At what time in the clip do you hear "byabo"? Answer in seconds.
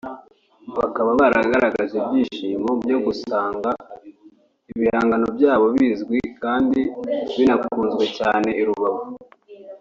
5.35-5.65